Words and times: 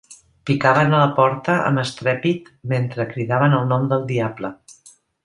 Picaven 0.49 0.93
a 0.99 1.01
la 1.01 1.09
porta 1.19 1.57
amb 1.65 1.81
estrèpit 1.81 2.49
mentre 2.73 3.07
cridaven 3.13 3.55
el 3.59 3.69
nom 3.73 3.87
del 3.93 4.09
diable. 4.15 4.51